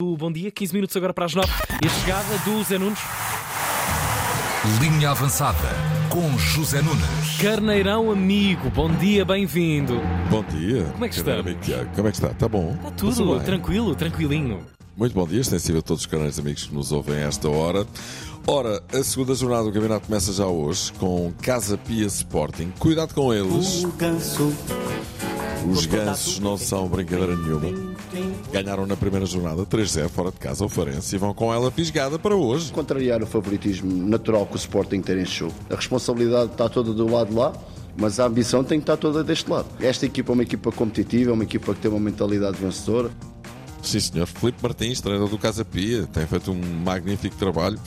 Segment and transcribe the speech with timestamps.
[0.00, 1.48] Bom Dia, 15 minutos agora para as 9
[1.82, 3.00] e a chegada do Zé Nunes.
[4.80, 5.58] Linha avançada
[6.08, 7.36] com José Nunes.
[7.42, 10.00] Carneirão amigo, bom dia, bem-vindo.
[10.30, 10.84] Bom dia.
[10.92, 11.20] Como é que
[11.60, 11.90] Tiago.
[11.96, 12.28] Como é que está?
[12.28, 12.76] Está bom?
[12.76, 13.40] Está tudo bem?
[13.40, 14.60] tranquilo, tranquilinho.
[14.96, 17.84] Muito bom dia, extensivo a todos os canais amigos que nos ouvem a esta hora.
[18.46, 22.72] Ora, a segunda jornada do campeonato começa já hoje com Casa Pia Sporting.
[22.78, 23.82] Cuidado com eles.
[23.82, 24.54] O ganso
[25.66, 27.96] Os gansos não são brincadeira nenhuma.
[28.52, 32.18] Ganharam na primeira jornada 3-0 fora de casa ao Farense e vão com ela fisgada
[32.18, 32.72] para hoje.
[32.72, 35.54] contrariar o favoritismo natural que o Sporting tem neste jogo.
[35.70, 37.52] A responsabilidade está toda do lado de lá,
[37.96, 39.66] mas a ambição tem que estar toda deste lado.
[39.80, 43.10] Esta equipa é uma equipa competitiva, é uma equipa que tem uma mentalidade vencedora.
[43.82, 44.26] Sim, senhor.
[44.26, 47.78] Filipe Martins, treinador do Casa Pia, tem feito um magnífico trabalho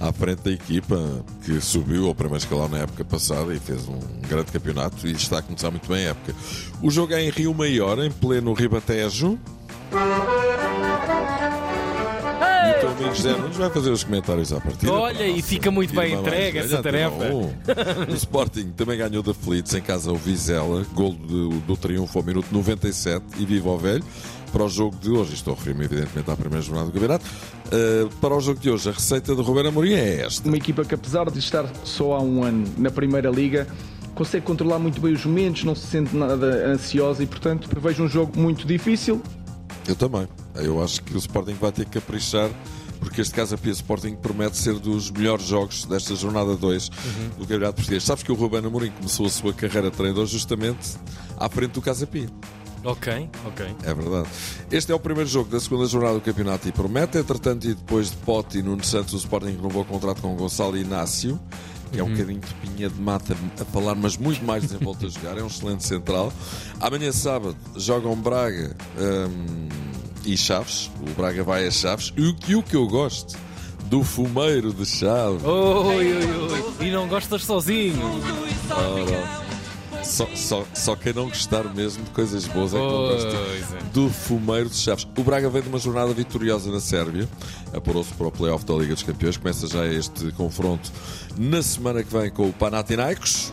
[0.00, 3.98] à frente da equipa que subiu ao primeiro escalão na época passada e fez um
[4.28, 6.34] grande campeonato e está a começar muito bem a época.
[6.82, 9.38] O jogo é em Rio Maior, em pleno Ribatejo.
[12.98, 14.92] O amigo José Nunes vai fazer os comentários à partida.
[14.92, 17.16] Olha, e fica muito bem entregue essa tarefa.
[18.10, 22.24] O Sporting também ganhou da Fleets em casa ao Vizela, gol do, do triunfo ao
[22.24, 24.02] minuto 97 e viva ao velho.
[24.52, 28.08] Para o jogo de hoje, estou a referir-me evidentemente à primeira jornada do campeonato, uh,
[28.16, 30.48] para o jogo de hoje a receita de Roberto Amorim é esta.
[30.48, 33.68] Uma equipa que, apesar de estar só há um ano na Primeira Liga,
[34.14, 38.08] consegue controlar muito bem os momentos, não se sente nada ansiosa e, portanto, prevejo um
[38.08, 39.22] jogo muito difícil.
[39.86, 40.26] Eu também.
[40.56, 42.50] Eu acho que o Sporting vai ter que caprichar,
[42.98, 46.88] porque este Casa Pia Sporting promete ser dos melhores jogos desta jornada 2
[47.38, 48.04] do Campeonato Português.
[48.04, 50.96] Sabes que o Ruben Amorim começou a sua carreira de treinador justamente
[51.36, 52.28] à frente do Casa Pia.
[52.84, 53.66] Ok, ok.
[53.84, 54.28] É verdade.
[54.70, 58.10] Este é o primeiro jogo da segunda jornada do campeonato e promete, entretanto, e depois
[58.10, 61.40] de Pote e Nuno Santos, o Sporting renovou o contrato com o Gonçalo Inácio,
[61.90, 65.08] que é um bocadinho de pinha de mata a falar, mas muito mais desenvolto a
[65.08, 65.38] jogar.
[65.38, 66.32] É um excelente central.
[66.80, 69.68] Amanhã, sábado, jogam Braga hum,
[70.32, 70.90] e Chaves.
[71.00, 72.12] O Braga vai a Chaves.
[72.16, 73.36] E o que, o que eu gosto
[73.86, 75.42] do fumeiro de Chaves.
[75.42, 76.86] Oi, oi, oi.
[76.86, 77.96] E não gostas sozinho.
[80.02, 83.82] Só, só, só quem não gostar mesmo de coisas boas é que não gosta é.
[83.92, 85.06] do fumeiro de Chaves.
[85.16, 87.28] O Braga vem de uma jornada vitoriosa na Sérvia,
[87.74, 89.36] apurou-se para o playoff da Liga dos Campeões.
[89.36, 90.90] Começa já este confronto
[91.36, 93.52] na semana que vem com o Panathinaikos,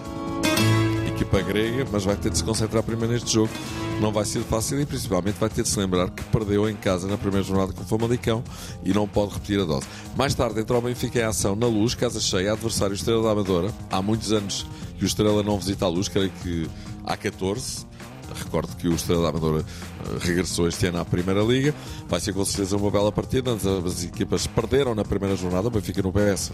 [1.26, 3.52] equipa grega, mas vai ter de se concentrar primeiro neste jogo.
[4.00, 7.08] Não vai ser fácil e principalmente vai ter de se lembrar que perdeu em casa
[7.08, 8.44] na primeira jornada com o Famalicão
[8.84, 9.88] e não pode repetir a dose.
[10.16, 13.74] Mais tarde entra o Benfica em ação na luz, casa cheia, adversário Estrela da Amadora.
[13.90, 14.66] Há muitos anos
[14.98, 16.70] que o Estrela não visita a luz, creio que
[17.04, 17.86] há 14.
[18.34, 21.74] Recordo que o Estrela da Amadora eh, regressou este ano à Primeira Liga.
[22.08, 23.54] Vai ser com certeza uma bela partida.
[23.54, 25.68] As equipas perderam na primeira jornada.
[25.68, 26.52] O Benfica no PS,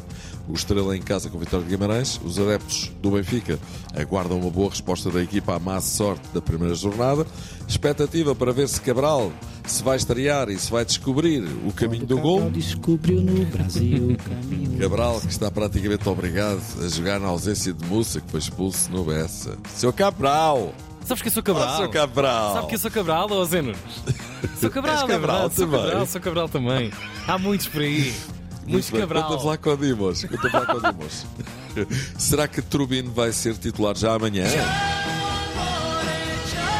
[0.47, 2.19] o Estrela em casa com a vitória de Guimarães.
[2.23, 3.59] Os adeptos do Benfica
[3.95, 7.25] aguardam uma boa resposta da equipa à má sorte da primeira jornada.
[7.67, 9.31] Expectativa para ver se Cabral
[9.65, 12.49] se vai estrear e se vai descobrir o caminho do gol.
[12.49, 14.79] descobriu no Brasil o caminho.
[14.79, 19.03] Cabral, que está praticamente obrigado a jogar na ausência de Mussa, que foi expulso no
[19.03, 19.57] Bessa.
[19.75, 20.73] Seu Cabral!
[21.05, 21.77] Sabes que eu sou Oh, Cabral?
[21.77, 22.53] seu Cabral!
[22.53, 23.77] Sabe que eu sou Cabral, ou Zé Nunes?
[24.59, 25.19] Sou Cabral, é Cabral
[25.49, 25.55] verdade.
[25.55, 25.81] Sou também.
[25.85, 26.91] Cabral, sou Cabral também.
[27.27, 28.13] Há muitos por aí.
[28.65, 29.23] Muitos Muito bem, Cabral.
[29.29, 30.23] Conta lá com o Dimos.
[30.23, 31.25] Conta lá com o Dimos.
[32.17, 34.45] Será que Trubino vai ser titular já amanhã?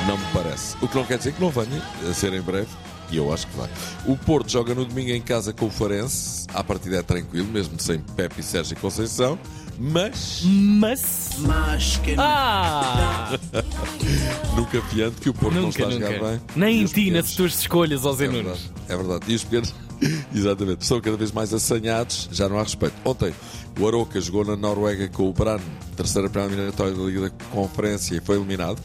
[0.07, 0.75] Não me parece.
[0.81, 2.67] O que não quer dizer que não venha a ser em breve.
[3.11, 3.69] E eu acho que vai.
[4.05, 6.45] O Porto joga no domingo em casa com o Farense.
[6.53, 9.37] A partida é tranquilo, mesmo sem Pepe e Sérgio Conceição.
[9.77, 11.29] Mas Mas.
[11.39, 13.37] Mas que Ah!
[14.55, 16.41] nunca fiando que o Porto não nunca, está a jogar bem.
[16.55, 18.43] Nem em ti, nas tuas escolhas, Zé É Nunes.
[18.43, 19.25] verdade, é verdade.
[19.31, 19.73] E os pequenos,
[20.35, 22.93] exatamente, estão cada vez mais assanhados, já não há respeito.
[23.03, 23.33] Ontem,
[23.79, 25.59] o Aroca jogou na Noruega com o Brann,
[25.95, 28.79] terceira pré-eliminatória da Liga da Conferência, e foi eliminado.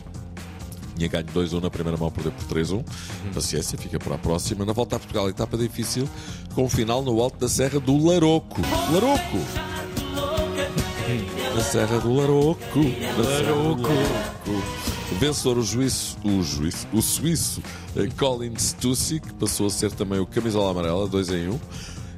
[0.97, 2.85] Tinha ganho 2-1 na primeira mão, perdeu por 3-1.
[3.35, 4.65] Paciência, fica para a próxima.
[4.65, 6.09] Na volta a Portugal, etapa difícil,
[6.55, 8.63] com o final no alto da Serra do Laroco.
[8.93, 9.39] Laroco!
[11.55, 12.79] Na Serra do Laroco.
[12.79, 13.89] Na do Laroco.
[15.21, 17.63] Vencedor, o juízo, o juízo, o suíço
[17.95, 21.53] eh, Colin Stussy, que passou a ser também o camisola amarela, 2 em 1.
[21.53, 21.59] Um.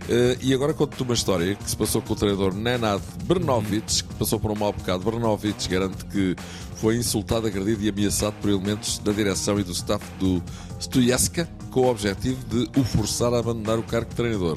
[0.08, 4.14] Eh, e agora conto-te uma história que se passou com o treinador Nenad Brnovic, que
[4.14, 5.04] passou por um mau bocado.
[5.04, 6.34] Brnovic garante que
[6.76, 10.42] foi insultado, agredido e ameaçado por elementos da direção e do staff do
[10.80, 14.56] Stujeska, com o objetivo de o forçar a abandonar o cargo de treinador.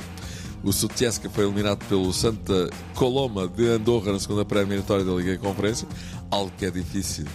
[0.64, 5.40] O Sutjeska foi eliminado pelo Santa Coloma de Andorra na segunda pré-eliminatória da Liga de
[5.40, 5.88] Conferência,
[6.30, 7.26] algo que é difícil,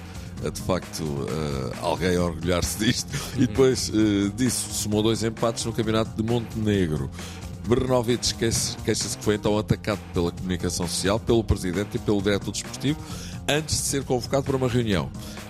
[0.45, 3.11] eh, de facto, eh, alguém orgulhar-se disto.
[3.37, 7.11] E depois eh, disso, somou dois empates no Campeonato de Montenegro.
[7.67, 12.53] Bernovic queixa- queixa-se que foi então atacado pela comunicação social, pelo presidente e pelo diretor
[12.53, 12.99] desportivo.
[13.49, 15.09] antes de ser convocado para uma reunião.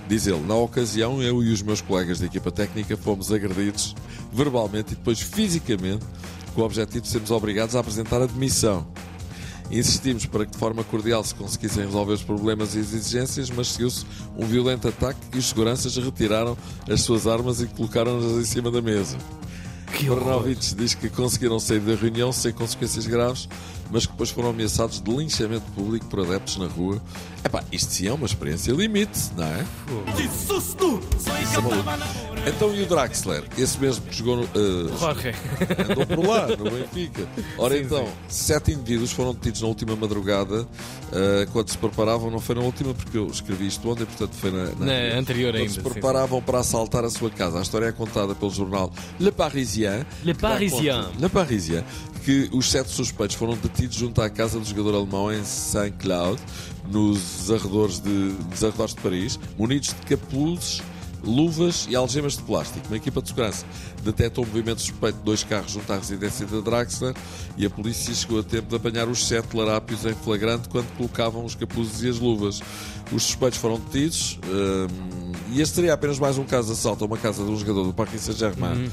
[0.08, 3.94] Diz ele, na ocasião, eu e os meus colegas da equipa técnica fomos agredidos
[4.32, 6.04] verbalmente e depois fisicamente,
[6.54, 8.86] com o objetivo de sermos obrigados a apresentar a demissão.
[9.70, 13.68] Insistimos para que de forma cordial se conseguissem resolver os problemas e as exigências, mas
[13.68, 14.04] seguiu-se
[14.36, 16.56] um violento ataque e os seguranças retiraram
[16.88, 19.16] as suas armas e colocaram-nas em cima da mesa.
[19.96, 23.48] Que diz que conseguiram sair da reunião sem consequências graves,
[23.90, 27.00] mas que depois foram ameaçados de linchamento público por adeptos na rua.
[27.44, 29.64] Epá, isto sim é uma experiência limite, não é?
[31.42, 32.35] Isso é maluco.
[32.46, 33.42] Então e o Draxler?
[33.58, 35.32] Esse mesmo que jogou no, eh, Jorge.
[35.90, 37.26] andou por lá, no Benfica.
[37.58, 40.66] Ora Sim, então, sete indivíduos foram detidos na última madrugada
[41.12, 44.50] eh, quando se preparavam, não foi na última porque eu escrevi isto ontem, portanto foi
[44.52, 47.58] na, Na anterior quando ainda, se sim, preparavam para assaltar a sua casa.
[47.58, 50.06] A história é contada pelo jornal Le Parisien.
[50.24, 51.02] Le Parisien.
[51.02, 51.84] conta- Le Parisien.
[52.24, 56.40] Que os sete suspeitos foram detidos junto à casa do jogador alemão em Saint-Cloud,
[56.90, 58.08] nos arredores de,
[58.50, 60.82] nos arredores de Paris, munidos de capuzes
[61.26, 62.86] luvas e algemas de plástico.
[62.86, 63.66] Uma equipa de segurança
[64.02, 67.14] detectou o movimento suspeito de dois carros junto à residência da Draxler
[67.56, 71.44] e a polícia chegou a tempo de apanhar os sete larápios em flagrante quando colocavam
[71.44, 72.60] os capuzes e as luvas.
[73.12, 77.06] Os suspeitos foram detidos hum, e este seria apenas mais um caso de assalto a
[77.06, 78.90] uma casa de um jogador do Paris Saint-Germain.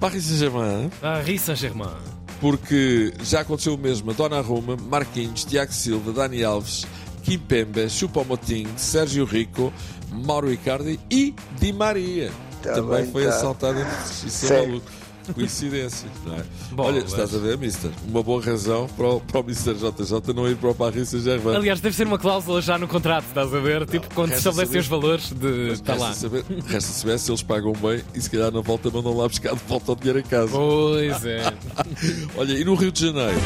[0.00, 1.96] Paris Saint-Germain, Paris Saint-Germain.
[2.40, 6.86] porque já aconteceu o mesmo a Donnarumma, Marquinhos, Tiago Silva, Dani Alves,
[7.24, 9.72] Kim Pembe, Choupo-Moting, Sérgio Rico,
[10.12, 12.30] Mauro Icardi e Di Maria.
[12.62, 13.30] Também bem, foi tá.
[13.30, 13.78] assaltado.
[13.80, 14.86] em- Isso é maluco.
[15.34, 16.44] Coincidência, não é?
[16.70, 17.90] Bom, Olha, mas- estás a ver, Mister?
[18.06, 21.56] Uma boa razão para o, para o Mister JJ não ir para o Paris Saint-Germain.
[21.56, 23.86] Aliás, deve ser uma cláusula já no contrato, estás a ver?
[23.86, 25.46] Tipo, quando se estabelecem saber- os valores de.
[25.46, 26.12] Mas Está resta, lá.
[26.12, 29.54] saber, resta saber se eles pagam bem e se calhar na volta mandam lá buscar
[29.54, 30.48] de volta o dinheiro a casa.
[30.52, 31.54] Pois é.
[32.36, 33.40] Olha, e no Rio de Janeiro?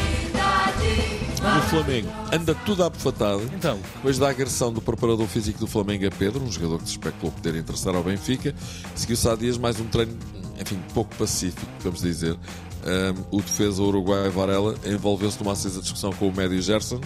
[1.41, 3.41] No Flamengo anda tudo apofatado.
[3.55, 6.91] Então, Depois da agressão do preparador físico do Flamengo a Pedro, um jogador que se
[6.91, 8.53] especulou poder interessar ao Benfica,
[8.95, 10.17] seguiu-se há dias mais um treino,
[10.59, 12.33] enfim, pouco pacífico, vamos dizer.
[12.33, 16.99] Um, o defesa uruguai Varela envolveu-se numa acesa discussão com o médio Gerson.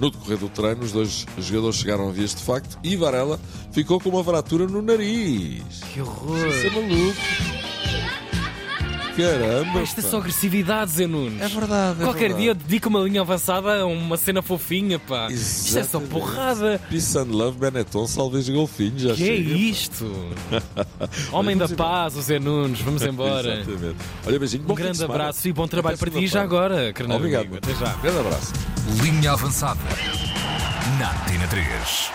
[0.00, 3.38] No decorrer do treino, os dois jogadores chegaram a vias de facto e Varela
[3.72, 5.62] ficou com uma fratura no nariz.
[5.92, 6.46] que horror.
[6.48, 7.61] Isso é maluco.
[9.16, 9.80] Caramba!
[9.80, 11.40] Esta é só agressividade, Zé Nunes.
[11.40, 12.00] É verdade.
[12.00, 12.42] é Qualquer verdade.
[12.42, 15.28] dia dedica uma linha avançada a uma cena fofinha, pá.
[15.30, 16.10] Isto é só Exatamente.
[16.10, 16.80] porrada.
[16.88, 19.02] Peace and love, Benetton, salves golfinhos.
[19.02, 19.56] Já Que é chega, pá.
[19.56, 20.12] isto?
[21.32, 22.80] Homem da paz, o Zé Nunes.
[22.80, 23.60] Vamos embora.
[23.60, 23.96] Exatamente.
[24.26, 24.64] Olha, beijinho.
[24.68, 27.42] Um grande abraço e bom trabalho Até para ti já agora, carnal Obrigado.
[27.42, 27.56] amigo.
[27.58, 27.92] Até já.
[28.02, 28.52] Grande abraço.
[29.02, 29.80] Linha avançada.
[30.98, 32.10] Na Tina 3.